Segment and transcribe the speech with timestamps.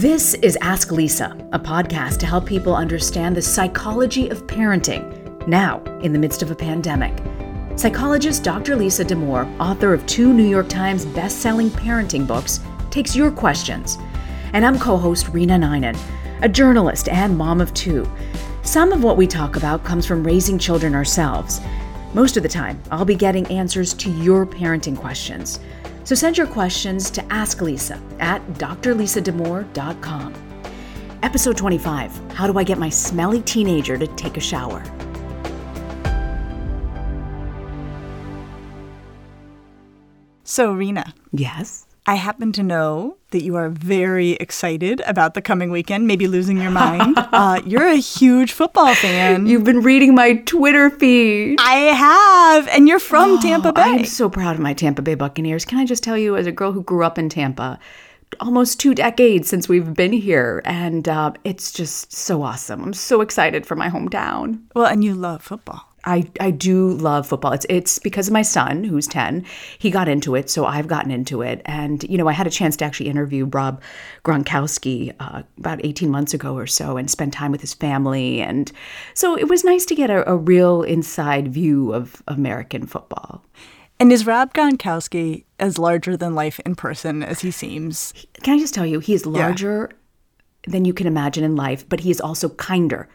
[0.00, 5.82] This is Ask Lisa, a podcast to help people understand the psychology of parenting now
[6.00, 7.22] in the midst of a pandemic.
[7.78, 8.76] Psychologist Dr.
[8.76, 13.98] Lisa Damour, author of two New York Times best-selling parenting books, takes your questions.
[14.54, 15.98] And I'm co-host Rena Ninan,
[16.40, 18.10] a journalist and mom of two.
[18.62, 21.60] Some of what we talk about comes from raising children ourselves.
[22.14, 25.60] Most of the time, I'll be getting answers to your parenting questions.
[26.04, 30.34] So send your questions to Ask Lisa at drlisadamour.com.
[31.22, 34.82] Episode 25 How do I get my smelly teenager to take a shower?
[40.44, 41.14] So, Rena.
[41.30, 41.86] Yes.
[42.06, 46.60] I happen to know that you are very excited about the coming weekend, maybe losing
[46.60, 47.14] your mind.
[47.18, 49.46] uh, you're a huge football fan.
[49.46, 51.58] You've been reading my Twitter feed.
[51.60, 53.82] I have, and you're from Tampa Bay.
[53.82, 55.64] I'm so proud of my Tampa Bay Buccaneers.
[55.64, 57.78] Can I just tell you, as a girl who grew up in Tampa,
[58.40, 62.82] almost two decades since we've been here, and uh, it's just so awesome.
[62.82, 64.62] I'm so excited for my hometown.
[64.74, 65.89] well, and you love football.
[66.04, 67.52] I, I do love football.
[67.52, 69.44] It's it's because of my son who's 10.
[69.78, 71.62] He got into it, so I've gotten into it.
[71.64, 73.82] And you know, I had a chance to actually interview Rob
[74.24, 78.72] Gronkowski uh, about 18 months ago or so and spend time with his family and
[79.14, 83.44] so it was nice to get a, a real inside view of American football.
[83.98, 88.14] And is Rob Gronkowski as larger than life in person as he seems?
[88.42, 89.90] Can I just tell you, he is larger
[90.66, 93.08] than you can imagine in life, but he is also kinder.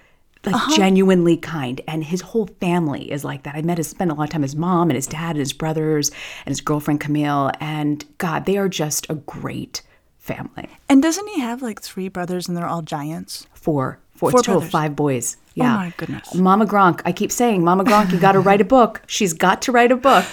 [0.46, 3.56] Like genuinely kind, and his whole family is like that.
[3.56, 5.40] I met his, spent a lot of time with his mom and his dad and
[5.40, 6.10] his brothers
[6.46, 9.82] and his girlfriend Camille, and God, they are just a great
[10.20, 10.68] family.
[10.90, 13.48] And doesn't he have like three brothers and they're all giants?
[13.54, 15.38] Four, four, Four total five boys.
[15.54, 15.76] Yeah.
[15.76, 16.34] my goodness.
[16.36, 17.02] Mama Gronk.
[17.06, 19.02] I keep saying, Mama Gronk, you got to write a book.
[19.08, 20.26] She's got to write a book.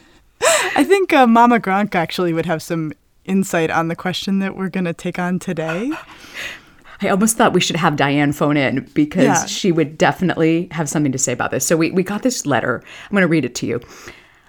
[0.74, 2.92] I think uh, Mama Gronk actually would have some
[3.26, 5.90] insight on the question that we're going to take on today.
[7.02, 9.46] I almost thought we should have Diane phone in because Yeah.
[9.46, 11.66] she would definitely have something to say about this.
[11.66, 12.82] So we, we got this letter.
[13.04, 13.80] I'm going to read it to you.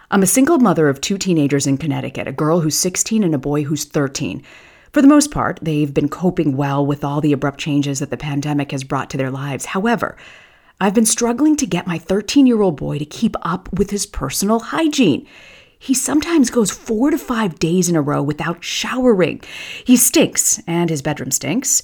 [0.09, 3.38] I'm a single mother of two teenagers in Connecticut, a girl who's 16 and a
[3.38, 4.44] boy who's 13.
[4.91, 8.17] For the most part, they've been coping well with all the abrupt changes that the
[8.17, 9.67] pandemic has brought to their lives.
[9.67, 10.17] However,
[10.81, 14.06] I've been struggling to get my 13 year old boy to keep up with his
[14.06, 15.25] personal hygiene.
[15.79, 19.41] He sometimes goes four to five days in a row without showering.
[19.85, 21.81] He stinks, and his bedroom stinks.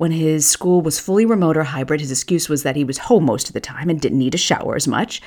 [0.00, 3.26] When his school was fully remote or hybrid, his excuse was that he was home
[3.26, 5.20] most of the time and didn't need a shower as much.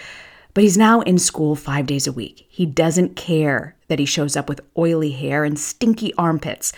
[0.55, 2.47] But he's now in school five days a week.
[2.49, 6.73] He doesn't care that he shows up with oily hair and stinky armpits.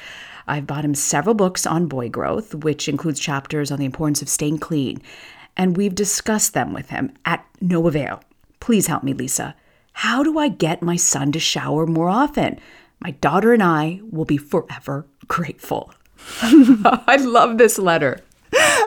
[0.46, 4.28] I've bought him several books on boy growth, which includes chapters on the importance of
[4.28, 5.02] staying clean,
[5.56, 8.22] and we've discussed them with him at no avail.
[8.60, 9.56] Please help me, Lisa.
[9.94, 12.60] How do I get my son to shower more often?
[13.00, 15.94] My daughter and I will be forever grateful.
[16.42, 18.22] I love this letter.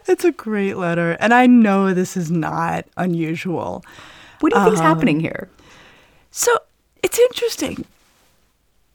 [0.06, 1.16] It's a great letter.
[1.20, 3.84] And I know this is not unusual.
[4.40, 5.48] What do you think think's happening here?
[6.30, 6.56] So
[7.02, 7.84] it's interesting.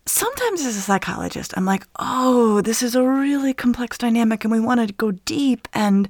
[0.06, 4.60] Sometimes, as a psychologist, I'm like, oh, this is a really complex dynamic and we
[4.60, 5.68] want to go deep.
[5.74, 6.10] And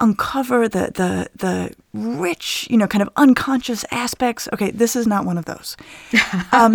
[0.00, 4.48] uncover the the the rich, you know, kind of unconscious aspects.
[4.52, 5.76] Okay, this is not one of those.
[6.52, 6.72] Um,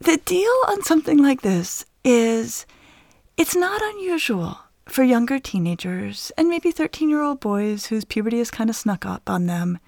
[0.00, 2.66] the deal on something like this is
[3.42, 4.56] it's not unusual
[4.86, 9.04] for younger teenagers and maybe 13 year old boys whose puberty has kind of snuck
[9.04, 9.80] up on them.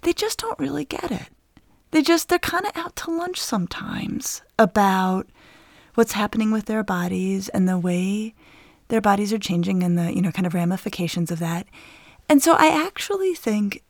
[0.00, 1.28] They just don't really get it.
[1.90, 5.28] They just, they're kind of out to lunch sometimes about
[5.94, 8.32] what's happening with their bodies and the way
[8.88, 11.66] their bodies are changing and the, you know, kind of ramifications of that.
[12.30, 13.82] And so I actually think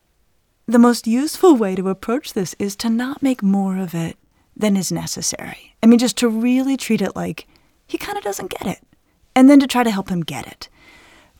[0.65, 4.17] the most useful way to approach this is to not make more of it
[4.53, 5.77] than is necessary.
[5.81, 7.47] I mean, just to really treat it like
[7.87, 8.79] he kind of doesn't get it,
[9.37, 10.67] and then to try to help him get it.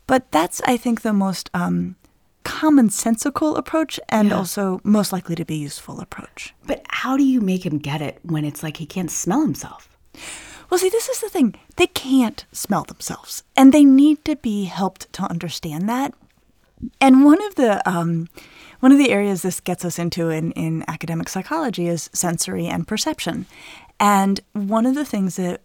[0.05, 1.95] But that's, I think, the most um,
[2.45, 4.38] commonsensical approach and Yeah.
[4.38, 6.53] also most likely to be useful approach.
[6.65, 9.89] But how do you make him get it when it's like he can't smell himself?
[10.69, 11.55] Well, see, this is the thing.
[11.77, 16.13] They can't smell themselves, and they need to be helped to understand that.
[17.01, 18.27] And one of the um,
[18.81, 22.88] one of the areas this gets us into in, in academic psychology is sensory and
[22.88, 23.45] perception.
[23.99, 25.61] And one of the things that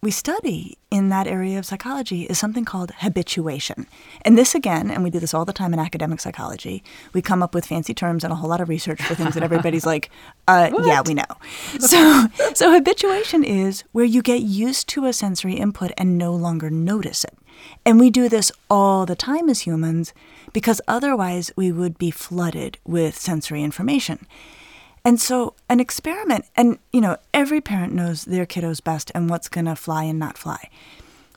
[0.00, 3.86] we study in that area of psychology is something called habituation.
[4.22, 7.42] And this again, and we do this all the time in academic psychology, we come
[7.42, 10.08] up with fancy terms and a whole lot of research for things that everybody's like,
[10.46, 11.24] uh, yeah, we know.
[11.80, 16.70] So, so habituation is where you get used to a sensory input and no longer
[16.70, 17.36] notice it.
[17.84, 20.14] And we do this all the time as humans
[20.52, 24.26] because otherwise we would be flooded with sensory information.
[25.08, 29.48] And so, an experiment, and you know, every parent knows their kiddos best and what's
[29.48, 30.68] going to fly and not fly.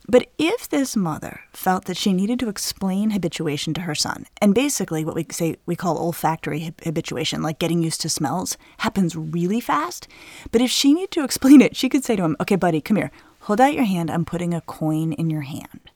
[0.10, 4.54] But if this mother felt that she needed to explain habituation to her son, and
[4.54, 9.62] basically what we say we call olfactory habituation, like getting used to smells, happens really
[9.62, 10.06] fast.
[10.52, 12.98] But if she needed to explain it, she could say to him, Okay, buddy, come
[12.98, 13.10] here.
[13.44, 14.12] Hold out your hand.
[14.12, 15.90] I'm putting a coin in your hand.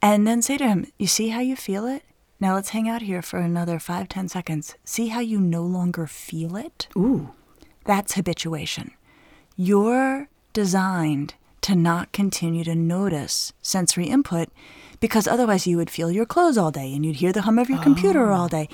[0.00, 2.04] And then say to him, You see how you feel it?
[2.44, 4.74] Now let's hang out here for another five, ten seconds.
[4.84, 6.88] See how you no longer feel it?
[6.94, 7.30] Ooh.
[7.86, 8.90] That's habituation.
[9.56, 14.50] You're designed to not continue to notice sensory input
[15.00, 17.70] because otherwise you would feel your clothes all day and you'd hear the hum of
[17.70, 18.36] your computer oh.
[18.36, 18.68] all day.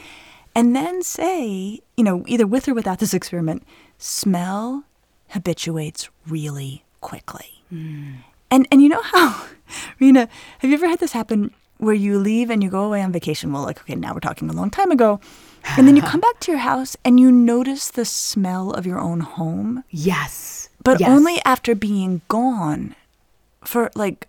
[0.52, 3.62] And then say, you know, either with or without this experiment,
[3.98, 4.82] smell
[5.28, 7.62] habituates really quickly.
[7.68, 8.14] Hmm.
[8.50, 9.46] And and you know how,
[10.00, 10.28] Rena,
[10.58, 13.52] have you ever had this happen where you leave and you go away on vacation?
[13.52, 15.20] Well, like, okay, now we're talking a long time ago.
[15.76, 18.98] And then you come back to your house and you notice the smell of your
[18.98, 20.68] own home, Yes.
[20.82, 21.10] but Yes.
[21.10, 22.94] only after being gone
[23.64, 24.26] for like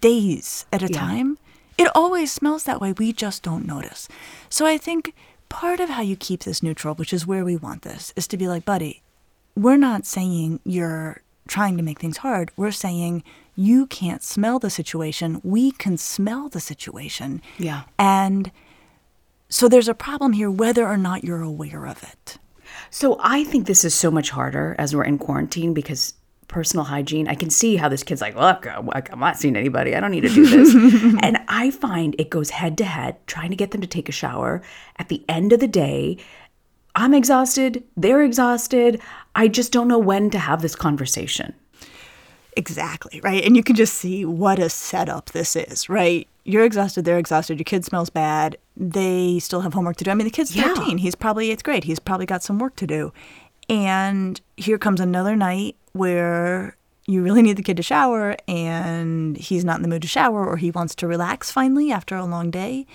[0.00, 0.98] days at a Yeah.
[0.98, 1.38] time.
[1.78, 2.92] It always smells that way.
[2.92, 4.08] We just don't notice.
[4.48, 5.12] So I think
[5.48, 8.36] part of how you keep this neutral, which is where we want this, is to
[8.36, 9.02] be like, buddy,
[9.56, 12.50] we're not saying you're trying to make things hard.
[12.56, 13.22] We're saying
[13.56, 15.40] you can't smell the situation.
[15.42, 17.42] We can smell the situation.
[17.58, 17.82] Yeah.
[17.98, 18.50] And
[19.48, 22.38] so there's a problem here whether or not you're aware of it.
[22.90, 26.14] So I think this is so much harder as we're in quarantine because
[26.48, 29.94] personal hygiene, I can see how this kid's like, look, uh, I'm not seeing anybody.
[29.94, 30.74] I don't need to do this.
[31.22, 34.12] and I find it goes head to head trying to get them to take a
[34.12, 34.62] shower.
[34.96, 36.18] At the end of the day,
[36.94, 37.82] I'm exhausted.
[37.96, 39.00] They're exhausted.
[39.34, 41.54] I just don't know when to have this conversation.
[42.56, 43.44] Exactly, right?
[43.44, 46.28] And you can just see what a setup this is, right?
[46.44, 50.10] You're exhausted, they're exhausted, your kid smells bad, they still have homework to do.
[50.10, 50.74] I mean, the kid's Yeah.
[50.74, 53.12] 13, he's probably eighth grade, he's probably got some work to do.
[53.68, 59.64] And here comes another night where you really need the kid to shower and he's
[59.64, 62.50] not in the mood to shower or he wants to relax finally after a long
[62.50, 62.86] day.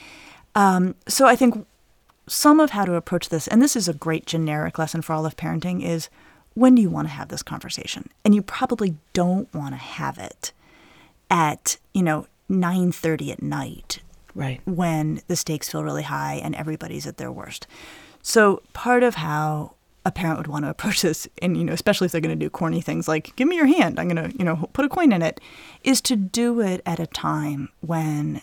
[0.56, 1.66] Um, so I think
[2.28, 5.25] some of how to approach this, and this is a great generic lesson for all
[5.25, 6.10] of parenting, is
[6.60, 8.10] when do you want to have this conversation?
[8.24, 10.51] And you probably don't want to have it
[11.30, 14.00] at, you know, 9:30 at night
[14.36, 14.62] Right.
[14.66, 17.68] when the stakes feel really high and everybody's at their worst.
[18.22, 19.74] So part of how
[20.06, 22.46] a parent would want to approach this, and you know, especially if they're going to
[22.46, 24.89] do corny things like "Give me your hand," I'm going to, you know, put a
[24.89, 25.39] coin in it,
[25.84, 28.42] is to do it at a time when,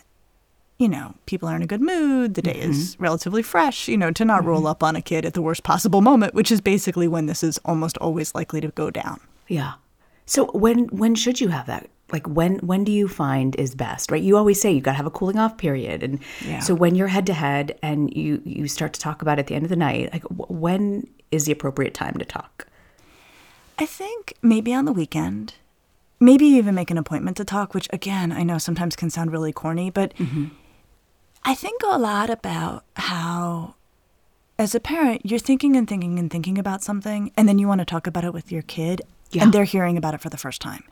[0.79, 3.03] you know, people are in a good mood, the day is mm-hmm.
[3.03, 3.89] relatively fresh.
[3.89, 4.67] You know, to not roll mm-hmm.
[4.67, 7.59] up on a kid at the worst possible moment, which is basically when this is
[7.65, 9.21] almost always likely to go down.
[9.49, 9.75] Yeah.
[10.27, 11.89] So when when should you have that?
[12.13, 14.11] Like when when do you find is best?
[14.11, 14.23] Right?
[14.23, 16.61] You always say you got to have a cooling off period, and Yeah.
[16.61, 19.47] so when you're head to head and you you start to talk about it at
[19.47, 22.67] the end of the night, like wh- when is the appropriate time to talk?
[23.79, 25.55] I think maybe on the weekend,
[26.21, 29.53] maybe even make an appointment to talk, which again, I know sometimes can sound really
[29.53, 30.47] corny, but mm-hmm.
[31.49, 33.75] I think a lot about how,
[34.59, 37.79] as a parent, you're thinking and thinking and thinking about something, and then you want
[37.81, 39.45] to talk about it with your kid, Yeah.
[39.45, 40.83] and they're hearing about it for the first time.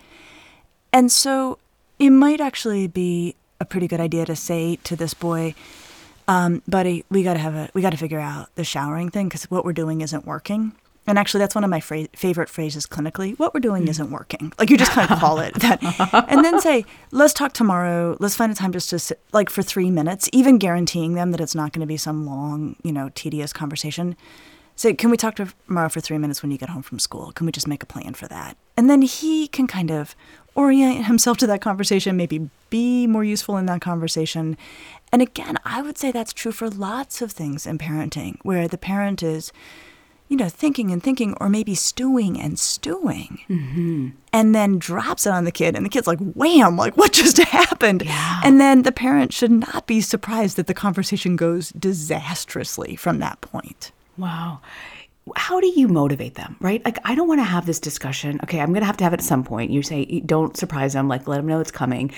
[0.92, 1.58] And so
[1.99, 5.54] it might actually be a pretty good idea to say to this boy,
[6.28, 9.64] um, buddy, we gotta have a we gotta figure out the showering thing because what
[9.64, 10.73] we're doing isn't working.
[11.06, 13.38] And actually, that's one of my fra- favorite phrases clinically.
[13.38, 13.90] What we're doing mm.
[13.90, 14.52] isn't working.
[14.58, 15.82] Like you just kind of call it that,
[16.28, 18.16] and then say, "Let's talk tomorrow.
[18.20, 21.40] Let's find a time just to sit, like for three minutes." Even guaranteeing them that
[21.40, 24.16] it's not going to be some long, you know, tedious conversation.
[24.76, 27.32] Say, "Can we talk tomorrow for three minutes when you get home from school?
[27.32, 30.16] Can we just make a plan for that?" And then he can kind of
[30.54, 34.56] orient himself to that conversation, maybe be more useful in that conversation.
[35.12, 38.78] And again, I would say that's true for lots of things in parenting, where the
[38.78, 39.52] parent is
[40.28, 44.09] you know, thinking and thinking, or maybe stewing and stewing, mm-hmm.
[44.33, 47.38] and then drops it on the kid, and the kid's like, wham, like, what just
[47.38, 48.02] happened?
[48.04, 48.40] Yeah.
[48.43, 53.40] And then the parent should not be surprised that the conversation goes disastrously from that
[53.43, 53.93] point.
[54.16, 54.61] Wow.
[55.37, 56.85] How do you motivate them, right?
[56.85, 58.40] Like, I don't want to have this discussion.
[58.45, 59.71] Okay, I'm going to have to have it at some point.
[59.71, 62.12] You say, don't surprise them, like, let them know it's coming.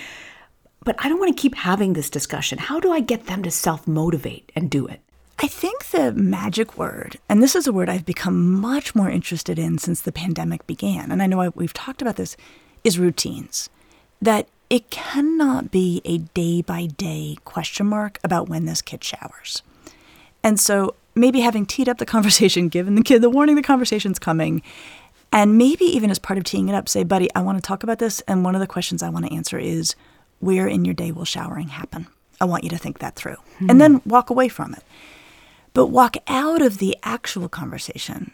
[0.83, 2.57] But I don't want to keep having this discussion.
[2.57, 5.01] How do I get them to self motivate and do it?
[5.39, 9.59] I think the magic word, and this is a word I've become much more interested
[9.59, 12.35] in since the pandemic began, and I know I, we've talked about this,
[12.83, 13.69] is routines.
[14.19, 19.61] That it cannot be a day by day question mark about when this kid showers.
[20.43, 24.17] And so maybe having teed up the conversation, given the kid the warning the conversation's
[24.17, 24.63] coming,
[25.31, 27.83] and maybe even as part of teeing it up, say, buddy, I want to talk
[27.83, 28.21] about this.
[28.21, 29.95] And one of the questions I want to answer is,
[30.39, 32.07] where in your day will showering happen?
[32.41, 33.35] I want you to think that through.
[33.59, 33.69] Hmm.
[33.69, 34.83] And then walk away from it
[35.77, 38.31] but walk out of the actual conversation,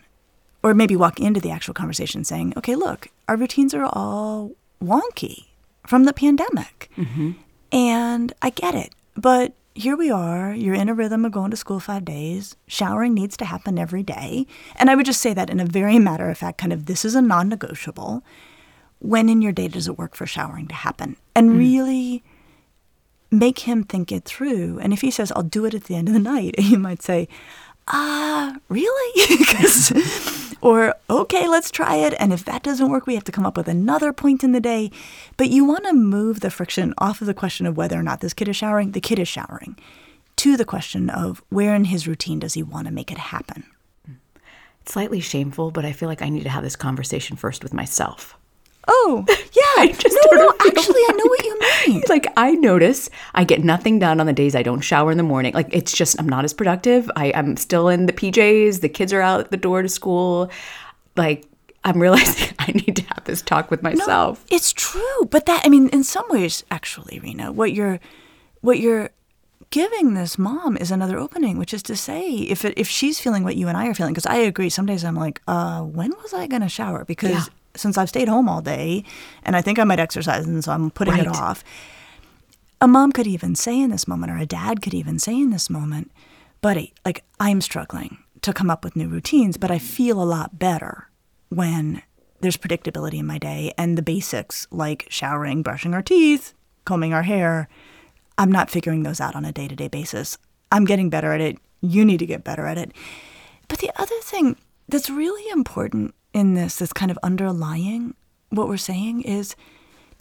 [0.63, 5.47] or maybe walk into the actual conversation saying, okay, look, our routines are all wonky
[5.85, 6.89] from the pandemic.
[6.95, 7.31] Mm-hmm.
[7.73, 8.95] And I get it.
[9.17, 10.53] But here we are.
[10.55, 12.55] You're in a rhythm of going to school five days.
[12.67, 14.47] Showering needs to happen every day.
[14.77, 17.03] And I would just say that in a very matter of fact, kind of this
[17.03, 18.23] is a non negotiable.
[18.99, 21.17] When in your day does it work for showering to happen?
[21.35, 21.57] And mm.
[21.57, 22.23] really
[23.33, 24.79] make him think it through.
[24.79, 27.01] And if he says, I'll do it at the end of the night, you might
[27.01, 27.27] say,
[27.87, 29.37] ah, uh, really?
[30.61, 32.13] or, okay, let's try it.
[32.19, 34.61] And if that doesn't work, we have to come up with another point in the
[34.61, 34.91] day.
[35.37, 38.21] But you want to move the friction off of the question of whether or not
[38.21, 39.77] this kid is showering, the kid is showering,
[40.37, 43.65] to the question of where in his routine does he want to make it happen.
[44.81, 47.73] It's slightly shameful, but I feel like I need to have this conversation first with
[47.73, 48.37] myself.
[48.87, 49.91] Oh, yeah.
[49.93, 52.03] just no, no, actually, I know what you mean.
[52.09, 55.23] like, I notice I get nothing done on the days I don't shower in the
[55.23, 55.53] morning.
[55.53, 57.09] Like, it's just, I'm not as productive.
[57.15, 58.81] I, I'm still in the PJs.
[58.81, 60.51] The kids are out the door to school.
[61.15, 61.45] Like,
[61.83, 64.45] I'm realizing I need to have this talk with myself.
[64.49, 65.25] No, it's true.
[65.29, 67.99] But that, I mean, in some ways, actually, Rena, what you're,
[68.61, 69.09] what you're,
[69.69, 73.43] giving this mom is another opening, which is to say, if it, if she's feeling
[73.43, 76.11] what you and I are feeling, because I agree, some days I'm like, uh, when
[76.21, 77.03] was I going to shower?
[77.05, 79.03] Because yeah since I've stayed home all day
[79.43, 81.23] and I think I might exercise and so I'm putting right.
[81.23, 81.63] it off.
[82.81, 85.51] A mom could even say in this moment, or a dad could even say in
[85.51, 86.11] this moment,
[86.61, 90.59] buddy, like I'm struggling to come up with new routines, but I feel a lot
[90.59, 91.09] better
[91.49, 92.01] when
[92.41, 96.53] there's predictability in my day and the basics like showering, brushing our teeth,
[96.83, 97.69] combing our hair.
[98.37, 100.37] I'm not figuring those out on a day to day basis.
[100.71, 101.57] I'm getting better at it.
[101.81, 102.91] You need to get better at it.
[103.69, 104.57] But the other thing
[104.89, 108.15] that's really important in this that's kind of underlying
[108.49, 109.55] what we're saying is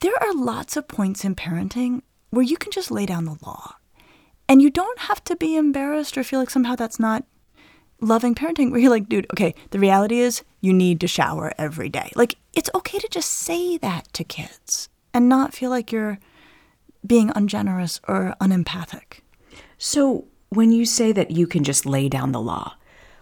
[0.00, 3.76] there are lots of points in parenting where you can just lay down the law.
[4.48, 7.24] And you don't have to be embarrassed or feel like somehow that's not
[8.00, 11.88] loving parenting, where you're like, dude, okay, the reality is you need to shower every
[11.88, 12.10] day.
[12.16, 16.18] Like, it's okay to just say that to kids and not feel like you're
[17.06, 19.22] being ungenerous or unempathic.
[19.78, 22.74] So, when you say that you can just lay down the law,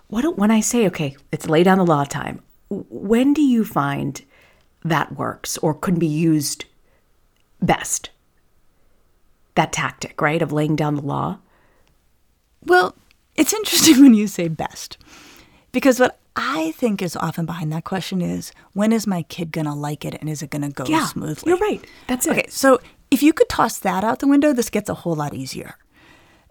[0.09, 4.25] what when I say, okay, it's lay down the law time, when do you find
[4.85, 6.65] that works or could be used
[7.61, 8.11] best?
[9.57, 11.39] That tactic, right, of laying down the law?
[12.65, 12.95] Well,
[13.35, 14.97] it's interesting when you say best
[15.73, 19.67] because what I think is often behind that question is when is my kid going
[19.67, 21.51] to like it and is it going to go yeah, smoothly?
[21.51, 21.85] You're right.
[22.07, 22.31] That's it.
[22.31, 25.35] Okay, so if you could toss that out the window, this gets a whole lot
[25.35, 25.77] easier.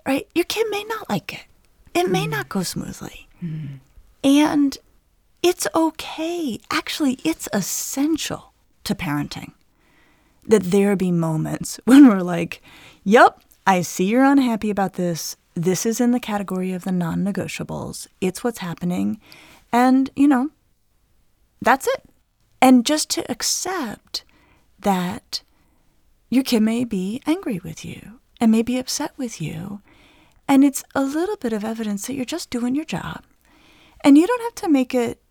[0.05, 0.27] Right?
[0.35, 1.45] Your kid may not like it.
[1.93, 2.31] It may mm.
[2.31, 3.27] not go smoothly.
[3.43, 3.79] Mm.
[4.23, 4.77] And
[5.41, 6.59] it's okay.
[6.71, 8.53] Actually, it's essential
[8.83, 9.53] to parenting
[10.45, 12.61] that there be moments when we're like,
[13.03, 15.35] yep, I see you're unhappy about this.
[15.55, 18.07] This is in the category of the non negotiables.
[18.21, 19.19] It's what's happening.
[19.71, 20.49] And, you know,
[21.61, 22.03] that's it.
[22.61, 24.23] And just to accept
[24.79, 25.43] that
[26.29, 29.81] your kid may be angry with you and may be upset with you.
[30.47, 33.23] And it's a little bit of evidence that you're just doing your job.
[34.01, 35.21] And you don't have to make it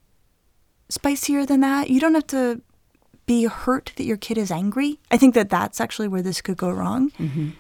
[0.89, 1.91] spicier than that.
[1.91, 2.61] You don't have to
[3.27, 4.99] be hurt that your kid is angry.
[5.11, 7.11] I think that that's actually where this could go wrong.
[7.19, 7.51] Mm-hmm.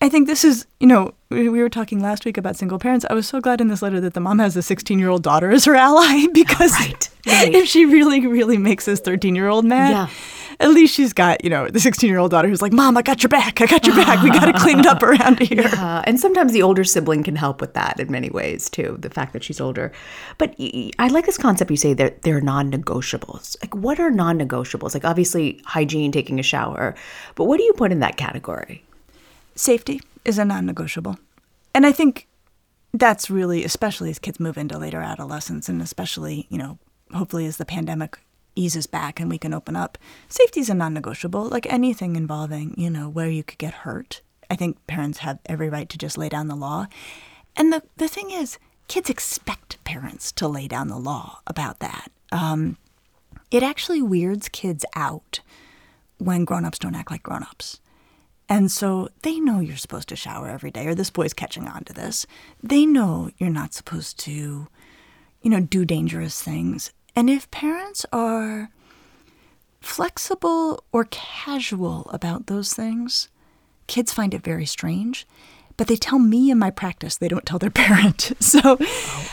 [0.00, 3.04] I think this is, you know, we we were talking last week about single parents.
[3.10, 5.22] I was so glad in this letter that the mom has a 16 year old
[5.24, 7.54] daughter as her ally because Right, right.
[7.54, 10.08] if she really, really makes this 13 year old mad, Yeah.
[10.60, 13.02] At least she's got, you know, the 16 year old daughter who's like, Mom, I
[13.02, 13.60] got your back.
[13.60, 14.22] I got your back.
[14.22, 15.68] We got to clean it up around here.
[15.76, 18.96] Uh, and sometimes the older sibling can help with that in many ways too.
[18.98, 19.92] The fact that she's older,
[20.36, 21.70] but I like this concept.
[21.70, 23.56] You say that they're non-negotiables.
[23.62, 24.94] Like, what are non-negotiables?
[24.94, 26.94] Like, obviously, hygiene, taking a shower,
[27.36, 28.84] but what do you put in that category?
[29.54, 31.18] Safety is a non negotiable.
[31.74, 32.26] And I think
[32.92, 36.78] that's really, especially as kids move into later adolescence, and especially, you know,
[37.12, 38.18] hopefully as the pandemic
[38.54, 41.44] eases back and we can open up, safety is a non negotiable.
[41.44, 44.20] Like anything involving, you know, where you could get hurt.
[44.50, 46.86] I think parents have every right to just lay down the law.
[47.56, 52.10] And the, the thing is, kids expect parents to lay down the law about that.
[52.32, 52.76] Um,
[53.50, 55.40] it actually weirds kids out
[56.18, 57.80] when grown-ups don't act like grown-ups.
[58.48, 61.84] And so they know you're supposed to shower every day, or this boy's catching on
[61.84, 62.26] to this.
[62.62, 64.68] They know you're not supposed to,
[65.42, 66.92] you know, do dangerous things.
[67.18, 68.70] And if parents are
[69.80, 73.28] flexible or casual about those things,
[73.88, 75.26] kids find it very strange.
[75.76, 78.30] But they tell me in my practice, they don't tell their parent.
[78.38, 78.78] So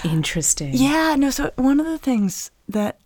[0.04, 0.72] Interesting.
[0.74, 1.30] yeah, no.
[1.30, 2.98] So one of the things that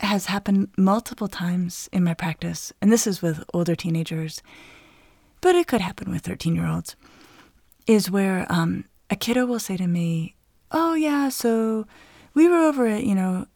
[0.00, 4.42] has happened multiple times in my practice, and this is with older teenagers,
[5.42, 6.96] but it could happen with 13 year olds,
[7.86, 10.36] is where um, a kiddo will say to me,
[10.72, 11.86] Oh, yeah, so
[12.32, 13.46] we were over at, you know,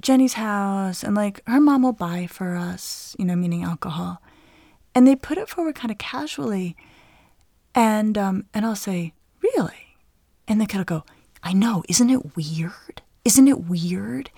[0.00, 4.20] Jenny's house, and like her mom will buy for us, you know, meaning alcohol.
[4.94, 6.76] And they put it forward kind of casually.
[7.74, 9.96] And, um, and I'll say, Really?
[10.46, 11.04] And the kid will go,
[11.42, 13.02] I know, isn't it weird?
[13.24, 14.30] Isn't it weird?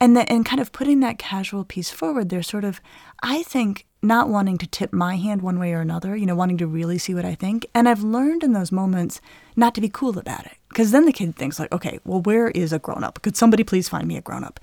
[0.00, 2.80] And the, and kind of putting that casual piece forward, they're sort of,
[3.22, 6.58] I think, not wanting to tip my hand one way or another, you know, wanting
[6.58, 7.66] to really see what I think.
[7.74, 9.20] And I've learned in those moments
[9.56, 10.56] not to be cool about it.
[10.68, 13.20] Because then the kid thinks like, okay, well, where is a grown up?
[13.22, 14.60] Could somebody please find me a grown up?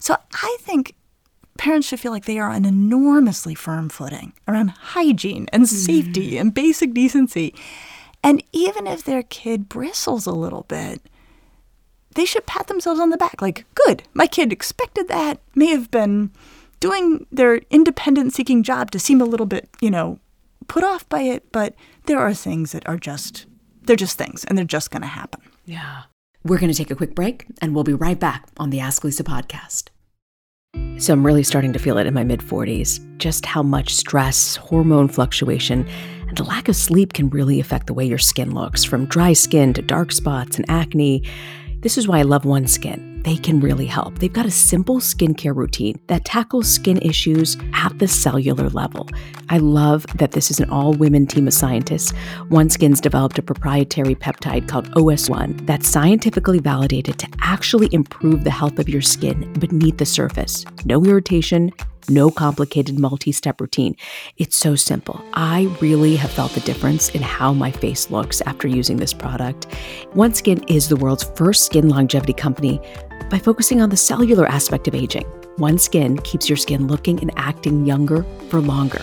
[0.00, 0.94] So I think
[1.56, 5.76] parents should feel like they are on an enormously firm footing around hygiene and mm-hmm.
[5.76, 7.54] safety and basic decency.
[8.22, 11.00] And even if their kid bristles a little bit,
[12.16, 15.90] they should pat themselves on the back like, good, my kid expected that, may have
[15.90, 16.30] been
[16.84, 20.18] doing their independent seeking job to seem a little bit, you know,
[20.68, 23.46] put off by it, but there are things that are just,
[23.84, 25.40] they're just things and they're just going to happen.
[25.64, 26.02] Yeah.
[26.44, 29.02] We're going to take a quick break and we'll be right back on the Ask
[29.02, 29.84] Lisa podcast.
[30.98, 34.56] So I'm really starting to feel it in my mid 40s just how much stress,
[34.56, 35.88] hormone fluctuation,
[36.28, 39.32] and the lack of sleep can really affect the way your skin looks from dry
[39.32, 41.26] skin to dark spots and acne.
[41.80, 43.13] This is why I love OneSkin.
[43.24, 44.18] They can really help.
[44.18, 49.08] They've got a simple skincare routine that tackles skin issues at the cellular level.
[49.48, 52.12] I love that this is an all women team of scientists.
[52.50, 58.78] OneSkin's developed a proprietary peptide called OS1 that's scientifically validated to actually improve the health
[58.78, 60.66] of your skin beneath the surface.
[60.84, 61.72] No irritation,
[62.08, 63.96] no complicated multi step routine.
[64.36, 65.24] It's so simple.
[65.34, 69.68] I really have felt the difference in how my face looks after using this product.
[70.14, 72.80] OneSkin is the world's first skin longevity company
[73.30, 75.24] by focusing on the cellular aspect of aging.
[75.56, 79.00] OneSkin keeps your skin looking and acting younger for longer.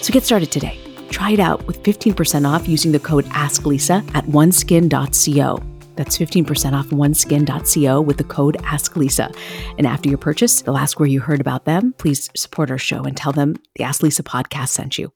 [0.00, 0.78] So get started today.
[1.10, 5.62] Try it out with 15% off using the code AskLisa at oneskin.co.
[5.96, 9.36] That's 15% off oneskin.co with the code AskLisa.
[9.76, 11.92] And after your purchase, they'll ask where you heard about them.
[11.98, 15.12] Please support our show and tell them the Ask Lisa podcast sent you.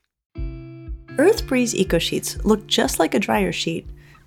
[1.16, 3.88] Earth Breeze Eco Sheets look just like a dryer sheet,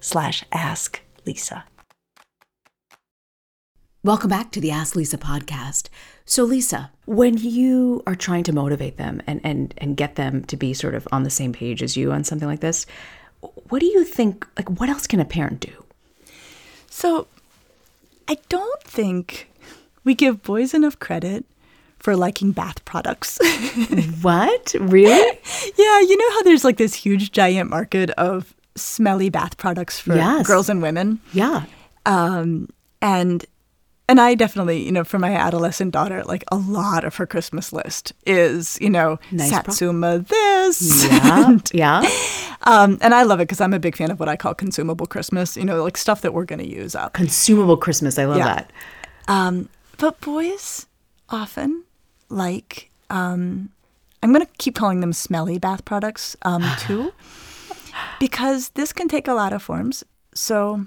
[0.00, 1.64] slash ask Lisa.
[4.02, 5.88] Welcome back to the Ask Lisa podcast.
[6.24, 10.56] So, Lisa, when you are trying to motivate them and, and, and get them to
[10.56, 12.86] be sort of on the same page as you on something like this,
[13.68, 14.46] what do you think?
[14.56, 15.84] Like, what else can a parent do?
[16.88, 17.26] So,
[18.26, 19.50] I don't think
[20.02, 21.44] we give boys enough credit
[21.98, 23.38] for liking bath products.
[24.22, 24.74] what?
[24.80, 25.38] Really?
[25.76, 30.14] yeah, you know how there's like this huge giant market of smelly bath products for
[30.16, 30.46] Yes.
[30.46, 31.20] girls and women?
[31.32, 31.64] Yeah.
[32.06, 32.68] Um,
[33.02, 33.44] and
[34.08, 37.72] and I definitely, you know, for my adolescent daughter, like a lot of her Christmas
[37.72, 41.04] list is, you know, Nice Satsuma this.
[41.04, 41.46] Yeah.
[41.46, 42.02] and, yeah.
[42.64, 45.06] um, and I love it because I'm a big fan of what I call consumable
[45.06, 47.12] Christmas, you know, like stuff that we're going to use up.
[47.12, 48.18] Consumable Christmas.
[48.18, 48.46] I love Yeah.
[48.46, 48.72] that.
[49.28, 50.86] Um, but boys
[51.28, 51.84] often
[52.30, 53.70] like, um,
[54.24, 57.12] I'm going to keep calling them smelly bath products um, too,
[58.18, 60.04] because this can take a lot of forms.
[60.34, 60.86] So,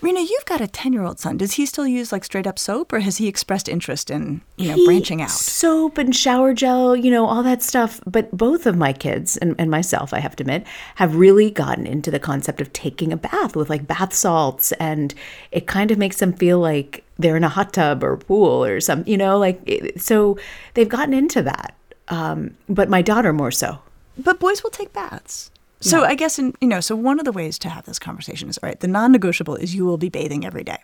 [0.00, 1.36] Rena, you've got a 10 year old son.
[1.38, 4.68] Does he still use like straight up soap or has he expressed interest in, you
[4.68, 5.30] know, He- branching out?
[5.30, 8.00] Soap and shower gel, you know, all that stuff.
[8.06, 11.84] But both of my kids and, and myself, I have to admit, have really gotten
[11.84, 14.70] into the concept of taking a bath with like bath salts.
[14.72, 15.14] And
[15.50, 18.80] it kind of makes them feel like they're in a hot tub or pool or
[18.80, 20.38] something, you know, like, it- so
[20.74, 21.74] they've gotten into that.
[22.06, 23.80] Um, but my daughter more so.
[24.16, 25.50] But boys will take baths.
[25.80, 28.48] So I guess in you know, so one of the ways to have this conversation
[28.48, 30.78] is all right, the non-negotiable is you will be bathing every day.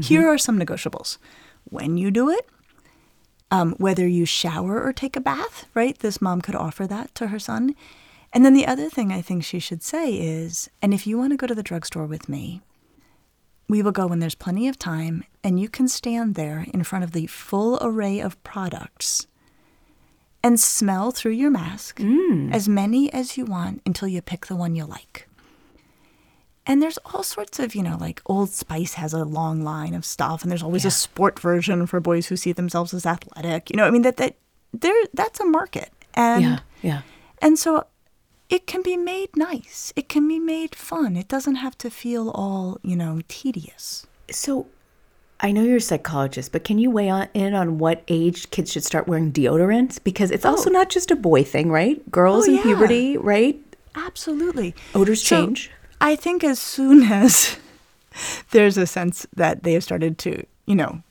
[0.00, 1.18] Here are some negotiables.
[1.64, 2.48] When you do it,
[3.50, 5.98] um, whether you shower or take a bath, right?
[5.98, 7.74] This mom could offer that to her son.
[8.32, 11.32] And then the other thing I think she should say is, and if you want
[11.32, 12.60] to go to the drugstore with me,
[13.68, 17.04] we will go when there's plenty of time and you can stand there in front
[17.04, 19.26] of the full array of products
[20.46, 22.54] and smell through your mask mm.
[22.54, 25.26] as many as you want until you pick the one you like.
[26.64, 30.04] And there's all sorts of, you know, like Old Spice has a long line of
[30.04, 33.70] stuff, and there's always a sport version for boys who see themselves as athletic.
[33.70, 34.36] You know, I mean that that
[34.72, 36.58] there that's a market, and Yeah.
[36.80, 37.00] Yeah.
[37.42, 37.86] and so
[38.48, 39.92] it can be made nice.
[39.96, 41.16] It can be made fun.
[41.16, 44.06] It doesn't have to feel all you know tedious.
[44.30, 44.68] So
[45.40, 48.72] I know you're a psychologist, but can you weigh on, in on what age kids
[48.72, 50.02] should start wearing deodorant?
[50.02, 50.72] Because it's also oh.
[50.72, 52.10] not just a boy thing, right?
[52.10, 52.62] Girls Oh, in yeah.
[52.62, 53.60] puberty, right?
[53.94, 54.74] Absolutely.
[54.94, 55.70] Odors So, change.
[56.00, 57.56] I think as soon as
[58.50, 61.02] there's a sense that they have started to, you know,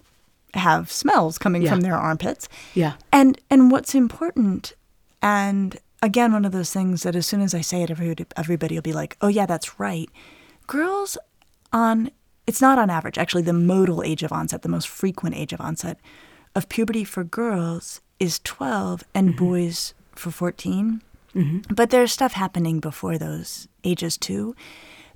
[0.56, 1.70] have smells coming Yeah.
[1.70, 2.48] from their armpits.
[2.74, 2.94] Yeah.
[3.12, 4.74] And and what's important,
[5.22, 8.76] and again, one of those things that as soon as I say it, everybody, everybody
[8.76, 10.10] will be like, "Oh yeah, that's right."
[10.68, 11.18] Girls
[11.74, 12.10] on
[12.48, 13.18] it's not on average.
[13.18, 16.00] Actually, the modal age of onset, the most frequent age of onset
[16.56, 19.46] of puberty for girls is 12, and mm-hmm.
[19.46, 21.02] boys for 14.
[21.36, 21.74] Mm-hmm.
[21.74, 24.56] But there's stuff happening before those ages too.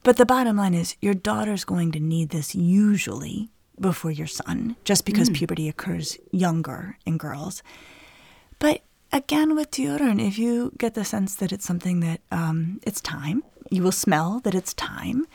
[0.03, 4.75] But the bottom line is your daughter's going to need this usually before your son,
[4.83, 5.35] just because mm.
[5.35, 7.63] puberty occurs younger in girls.
[8.59, 13.01] But again, with deodorant, if you get the sense that it's something that um, it's
[13.01, 15.25] time, you will smell that it's time.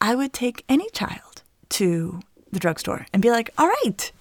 [0.00, 2.20] I would take any child to
[2.52, 4.12] the drugstore and be like, "All right,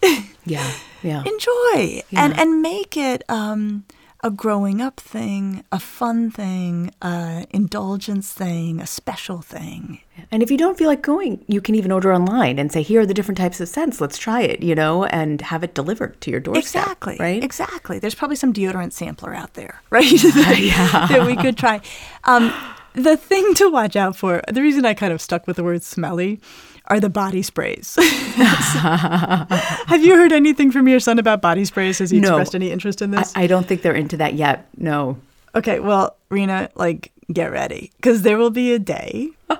[0.46, 0.72] Yeah.
[1.02, 1.24] Yeah.
[1.26, 2.42] enjoy," and Yeah.
[2.42, 3.86] and make it um,
[4.22, 10.02] a growing up thing, a fun thing, a indulgence thing, a special thing.
[10.30, 13.00] And if you don't feel like going, you can even order online and say, here
[13.00, 14.02] are the different types of scents.
[14.02, 16.66] Let's try it, you know, and have it delivered to your doorstep.
[16.84, 17.16] Exactly.
[17.18, 17.42] Right?
[17.42, 17.98] Exactly.
[17.98, 20.12] There's probably some deodorant sampler out there, right?
[20.60, 21.08] yeah.
[21.08, 21.80] that we could try.
[22.26, 22.52] Um,
[22.94, 25.84] the thing to watch out for, the reason I kind of stuck with the word
[25.84, 26.40] smelly,
[26.88, 27.96] are the body sprays.
[28.02, 32.00] Have you heard anything from your son about body sprays?
[32.00, 32.30] Has he No.
[32.30, 33.34] expressed any interest in this?
[33.36, 34.68] I don't think they're into that yet.
[34.78, 35.18] No.
[35.56, 37.92] okay, well, Rena, like, get ready.
[37.98, 39.30] Because there will be a day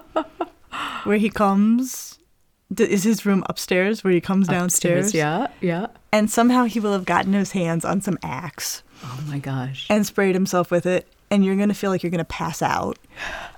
[1.04, 2.18] where he comes.
[2.78, 5.14] Is his room upstairs where he comes downstairs?
[5.14, 5.48] Yeah.
[5.60, 5.88] Yeah.
[6.12, 9.88] And somehow he will have gotten his hands on some Axe Oh my gosh.
[9.90, 11.08] and sprayed himself with it.
[11.32, 12.98] And you're going to feel like you're going to pass out.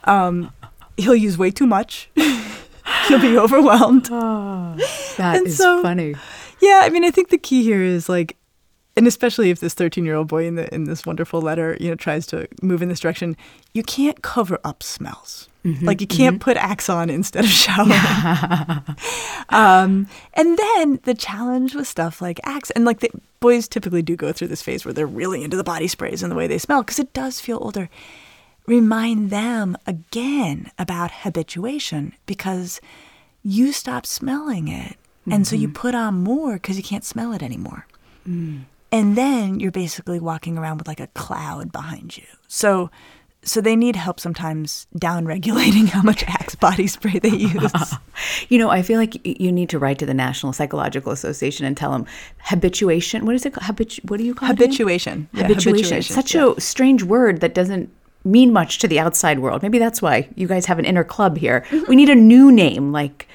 [0.05, 0.51] Um,
[0.97, 2.09] he'll use way too much.
[3.07, 4.05] he'll be overwhelmed.
[4.05, 6.15] That And is so- funny.
[6.61, 8.37] Yeah, I mean, I think the key here is like,
[9.01, 11.89] and especially if this 13 year old boy in the in this wonderful letter, you
[11.89, 13.35] know, tries to move in this direction,
[13.73, 15.49] you can't cover up smells.
[15.65, 16.43] Mm-hmm, like you can't mm-hmm.
[16.43, 17.93] put Axe on instead of showering.
[19.49, 23.09] um, and then the challenge with stuff like Axe, and like the
[23.39, 26.31] boys typically do go through this phase where they're really into the body sprays and
[26.31, 27.89] the way they smell because it does feel older.
[28.67, 32.79] Remind them again about habituation because
[33.41, 34.95] you stop smelling it.
[35.25, 35.73] And so you mm-hmm.
[35.73, 37.87] put on more because you can't smell it anymore.
[38.27, 38.65] Mm.
[38.91, 42.25] And then you're basically walking around with like a cloud behind you.
[42.47, 42.89] So
[43.43, 47.95] so they need help sometimes down regulating how much Axe body spray they use.
[48.49, 51.75] You know, I feel like you need to write to the National Psychological Association and
[51.75, 52.05] tell them
[52.39, 53.25] habituation.
[53.25, 53.53] What is it?
[53.53, 53.75] called?
[53.75, 54.53] Habitu- what do you call it?
[54.53, 54.67] again?
[54.67, 55.27] habituation.
[55.33, 55.97] Habituation.
[55.97, 56.53] It's such yeah.
[56.55, 57.89] a strange word that doesn't
[58.23, 59.63] mean much to the outside world.
[59.63, 61.65] Maybe that's why you guys have an inner club here.
[61.69, 61.89] Mm-hmm.
[61.89, 63.27] We need a new name, like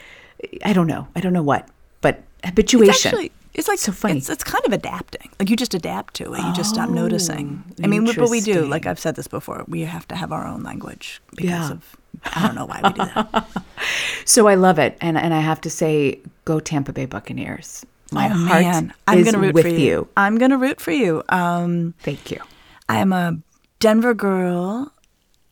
[0.65, 1.69] I don't know, I don't know what,
[2.01, 3.31] but habituation.
[3.57, 4.19] It's like So funny.
[4.19, 5.31] It's, it's kind of adapting.
[5.41, 6.45] Like you just adapt to it.
[6.45, 7.65] You just stop noticing.
[7.83, 8.67] I mean, but we do.
[8.67, 9.65] Like I've said this before.
[9.67, 11.73] We have to have our own language because Yeah.
[11.73, 11.97] of
[12.35, 13.47] I don't know why we do that.
[14.25, 17.85] so I love it, and and I have to say, go Tampa Bay Buccaneers.
[18.13, 20.09] My oh heart man, I'm is gonna root with for you.
[20.17, 21.23] I'm gonna root for you.
[21.29, 22.41] Um, Thank you.
[22.89, 23.39] I am a
[23.81, 24.93] Denver girl,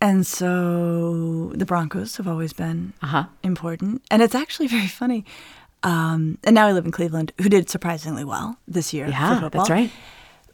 [0.01, 3.25] and so the Broncos have always been Uh-huh.
[3.43, 4.03] important.
[4.11, 5.25] And it's actually very funny.
[5.85, 9.07] Um, and now I live in Cleveland, who did surprisingly well this year.
[9.07, 9.91] Yeah, that's right.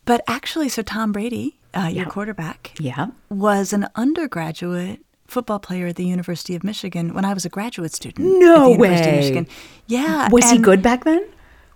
[0.04, 3.08] But actually, so Tom Brady, uh, your quarterback, Yeah.
[3.28, 7.92] was an undergraduate football player at the University of Michigan when I was a graduate
[7.94, 8.40] student.
[8.40, 9.20] No at the University of way.
[9.20, 9.46] Michigan.
[9.86, 10.28] Yeah.
[10.30, 11.24] Was he good back then?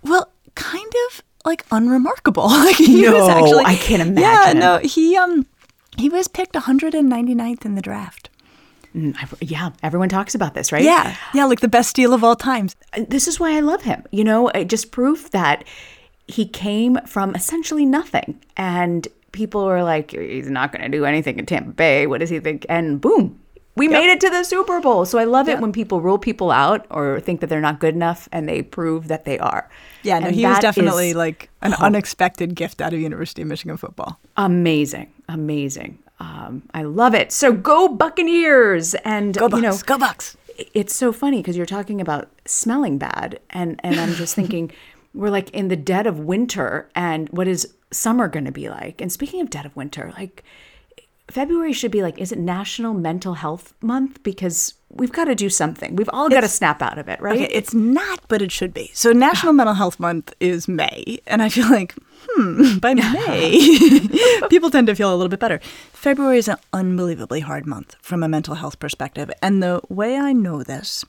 [0.03, 2.47] Well, kind of like unremarkable.
[2.49, 4.21] like he was No, actually I can't imagine.
[4.21, 5.45] Yeah, no, he um
[5.97, 8.29] he was picked 199th in the draft.
[8.95, 10.81] Mm, I- Yeah, everyone talks about this, right?
[10.83, 11.15] Yeah.
[11.33, 12.75] Yeah, like the best deal of all times.
[13.09, 14.03] this is why I love him.
[14.11, 15.63] You know, it just proof that
[16.27, 18.39] he came from essentially nothing.
[18.57, 22.07] And people were like, he's not going to do anything in Tampa Bay.
[22.07, 22.65] What does he think?
[22.69, 23.37] And boom,
[23.75, 25.05] we made it to the Super Bowl.
[25.05, 27.93] So I love it when people rule people out or think that they're not good
[27.93, 29.69] enough and they prove that they are.
[30.03, 33.75] Yeah, no, And he was definitely like an unexpected gift out of University of Michigan
[33.77, 34.17] football.
[34.37, 35.11] amazing.
[35.27, 35.99] Amazing.
[36.19, 37.31] Um, I love it.
[37.31, 38.93] So go Buccaneers.
[38.95, 40.37] And, Go Bucks, you know, go Bucks.
[40.73, 44.71] it's so funny because you're talking about smelling bad and and i'm just thinking
[45.13, 49.01] we're like in the dead of winter and what is summer going to be like
[49.01, 50.43] and speaking of dead of winter like
[51.29, 55.49] february should be like is it national mental health month because we've got to do
[55.49, 58.51] something we've all got to snap out of it right Okay, it's not, but it
[58.51, 58.91] should be.
[58.93, 61.93] So National Mental Health Month is May, and I feel like,
[62.29, 63.99] hmm, by May,
[64.49, 65.59] people tend to feel a little bit better.
[65.91, 70.31] February is an unbelievably hard month from a mental health perspective, and the way I
[70.33, 71.03] know this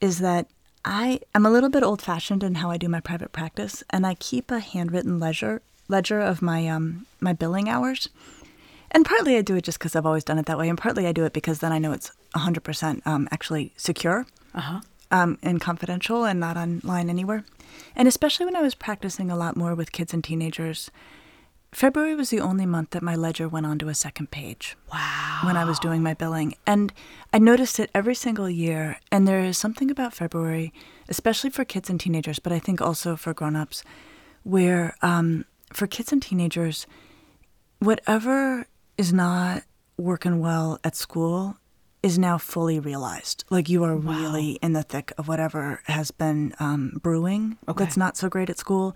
[0.00, 0.48] is that
[0.84, 4.06] I am a little bit old fashioned in how I do my private practice, and
[4.06, 8.08] I keep a handwritten ledger ledger of my um my billing hours.
[8.96, 11.06] And partly I do it just because I've always done it that way, and partly
[11.06, 14.24] I do it because then I know it's 100% um, actually secure
[15.10, 17.44] um, and confidential and not online anywhere.
[17.94, 20.90] And especially when I was practicing a lot more with kids and teenagers,
[21.72, 24.78] February was the only month that my ledger went onto a second page.
[24.90, 25.40] Wow.
[25.44, 26.54] When I was doing my billing.
[26.66, 26.90] And
[27.34, 28.98] I noticed it every single year.
[29.12, 30.72] And there is something about February,
[31.10, 33.84] especially for kids and teenagers, but I think also for grown-ups,
[34.42, 36.86] where um, for kids and teenagers,
[37.78, 38.66] whatever
[38.98, 39.62] is not
[39.96, 41.56] working well at school
[42.02, 43.44] is now fully realized.
[43.50, 48.16] Like you are really in the thick of whatever has been um, brewing that's not
[48.16, 48.94] so great at school.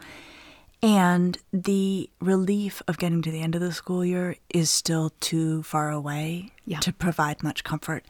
[0.82, 5.62] And the relief of getting to the end of the school year is still too
[5.62, 6.78] far away Yeah.
[6.80, 8.04] to provide much comfort.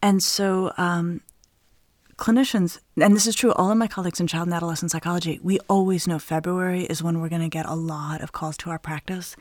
[0.00, 1.20] And so, um,
[2.22, 5.58] clinicians, and this is true, all of my colleagues in child and adolescent psychology, we
[5.68, 8.78] always know February is when we're going to get a lot of calls to our
[8.78, 9.34] practice.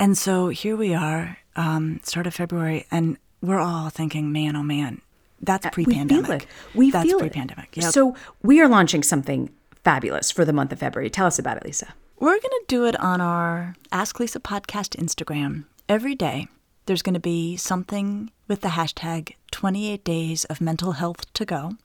[0.00, 4.64] And so here we are, um, start of February, and we're all thinking, man, oh
[4.64, 5.00] man,
[5.40, 6.26] that's pre pandemic.
[6.26, 6.46] We feel it.
[6.74, 7.76] We that's pre pandemic.
[7.76, 7.92] Yep.
[7.92, 9.48] So we are launching something
[9.84, 11.10] fabulous for the month of February.
[11.10, 11.94] Tell us about it, Lisa.
[12.18, 15.64] We're going to do it on our Ask Lisa podcast Instagram.
[15.88, 16.48] Every day,
[16.86, 21.76] there's going to be something with the hashtag 28 days of mental health to go.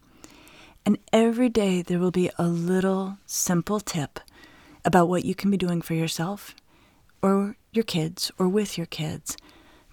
[0.85, 4.19] And every day, there will be a little simple tip
[4.83, 6.53] about what you can be doing for yourself
[7.21, 9.35] or your kids or with your kids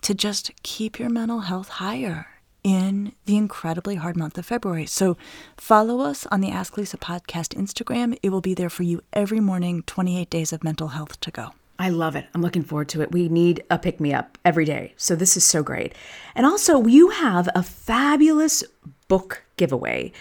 [0.02, 2.26] to just keep your mental health higher
[2.62, 4.86] in the incredibly hard month of February.
[4.86, 5.16] So
[5.56, 8.18] follow us on the Ask Lisa podcast Instagram.
[8.22, 11.52] It will be there for you every morning, 28 days of mental health to go.
[11.78, 12.26] I love it.
[12.34, 13.10] I'm looking forward to it.
[13.10, 14.94] We need a pick me up every day.
[14.96, 15.94] So this is so great.
[16.34, 18.62] And also, you have a fabulous
[19.08, 20.12] book giveaway.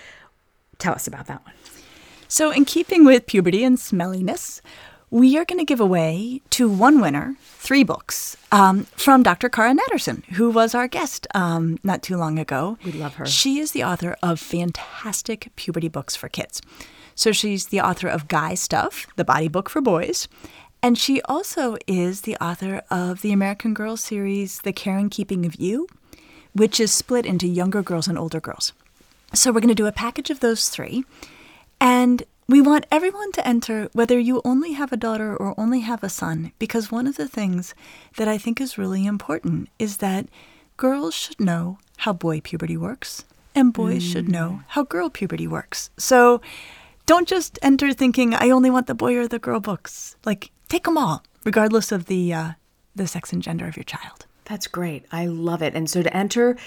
[0.82, 1.54] Tell us about that one.
[2.28, 4.62] So, in keeping with puberty and smelliness,
[5.12, 9.48] we are going to give away to one winner three books um, from Dr.
[9.48, 12.80] Cara Natterson, who was our guest um, not too long ago.
[12.84, 13.28] We love her.
[13.28, 16.62] She is the author of fantastic puberty books for kids.
[17.14, 20.28] So she's the author of Guy Stuff, the body book for boys.
[20.82, 25.46] And she also is the author of the American Girl series, The Care and Keeping
[25.46, 25.86] of You,
[26.54, 28.74] which is split into younger girls and older girls.
[29.34, 31.06] So we're going to do a package of those three.
[31.80, 36.04] And we want everyone to enter, whether you only have a daughter or only have
[36.04, 37.74] a son, because one of the things
[38.18, 40.28] that I think is really important is that
[40.76, 43.24] girls should know how boy puberty works,
[43.56, 44.12] and boys mm.
[44.12, 45.92] should know how girl puberty works.
[45.98, 46.42] So
[47.06, 50.16] don't just enter thinking, I only want the boy or the girl books.
[50.26, 52.52] Like, take them all, regardless of the, uh,
[52.96, 54.26] the sex and gender of your child.
[54.52, 55.06] That's great.
[55.14, 55.76] I love it.
[55.76, 56.58] And so to enter,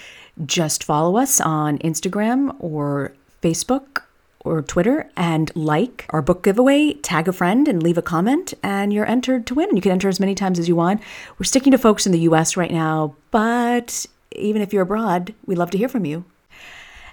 [0.47, 4.05] just follow us on Instagram or Facebook
[4.41, 8.91] or Twitter and like our book giveaway, tag a friend and leave a comment, and
[8.91, 9.69] you're entered to win.
[9.69, 11.03] And you can enter as many times as you want.
[11.39, 15.59] We're sticking to folks in the US right now, but even if you're abroad, we'd
[15.59, 16.25] love to hear from you.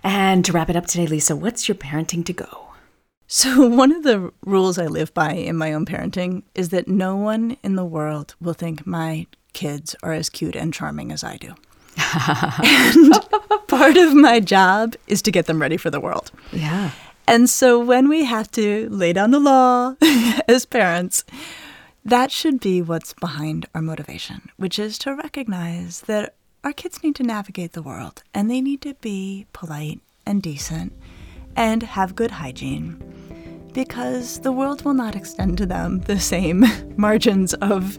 [0.06, 2.71] And to wrap it up today, Lisa, what's your parenting to go?
[3.34, 7.16] So, one of the rules I live by in my own parenting is that no
[7.16, 11.38] one in the world will think my kids are as cute and charming as I
[11.38, 11.56] do.
[12.62, 13.14] and
[13.70, 16.30] part of my job is to get them ready for the world.
[16.52, 16.92] Yeah.
[17.26, 19.96] And so when we have to lay down the law
[20.50, 21.24] as parents,
[22.04, 27.16] that should be what's behind our motivation, which is to recognize that our kids need
[27.16, 30.92] to navigate the world and they need to be polite and decent
[31.56, 33.21] and have good hygiene
[33.74, 36.66] because the world will not extend to them the same
[36.98, 37.98] margins of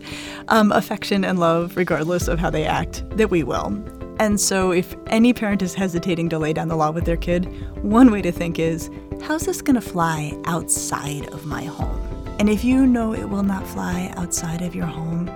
[0.49, 3.83] um, affection and love, regardless of how they act, that we will.
[4.19, 7.47] And so, if any parent is hesitating to lay down the law with their kid,
[7.83, 8.91] one way to think is
[9.23, 12.01] how's this going to fly outside of my home?
[12.39, 15.31] And if you know it will not fly outside of your home,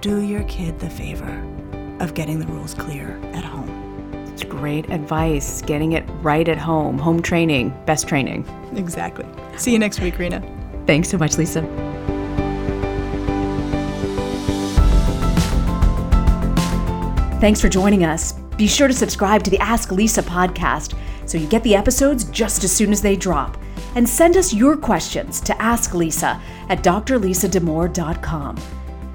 [0.00, 1.44] do your kid the favor
[2.00, 3.77] of getting the rules clear at home.
[4.38, 5.62] It's great advice.
[5.62, 6.96] Getting it right at home.
[6.98, 8.46] Home training, best training.
[8.76, 9.26] Exactly.
[9.56, 10.40] See you next week, Reena.
[10.86, 11.62] Thanks so much, Lisa.
[17.40, 18.34] Thanks for joining us.
[18.56, 20.96] Be sure to subscribe to the Ask Lisa podcast
[21.26, 23.58] so you get the episodes just as soon as they drop.
[23.96, 28.56] And send us your questions to Ask Lisa at drlisadamour.com.